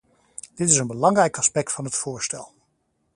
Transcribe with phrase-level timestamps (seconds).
[0.55, 2.53] Dit is een belangrijk aspect van het voorstel.